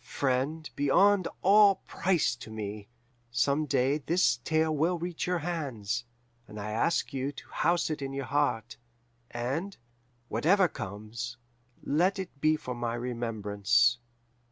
Friend 0.00 0.70
beyond 0.76 1.26
all 1.42 1.82
price 1.88 2.36
to 2.36 2.52
me, 2.52 2.86
some 3.32 3.66
day 3.66 3.98
this 3.98 4.36
tale 4.44 4.70
will 4.72 4.96
reach 4.96 5.26
your 5.26 5.40
hands, 5.40 6.04
and 6.46 6.60
I 6.60 6.70
ask 6.70 7.12
you 7.12 7.32
to 7.32 7.48
house 7.50 7.90
it 7.90 8.00
in 8.00 8.12
your 8.12 8.26
heart, 8.26 8.76
and, 9.32 9.76
whatever 10.28 10.68
comes, 10.68 11.36
let 11.82 12.20
it 12.20 12.40
be 12.40 12.54
for 12.54 12.76
my 12.76 12.94
remembrance. 12.94 13.98